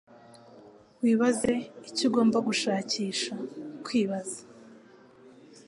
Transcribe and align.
Wibaze 1.01 1.53
icyo 1.89 2.03
ugomba 2.07 2.37
gushakisha; 2.47 3.33
kwibaza, 3.85 4.41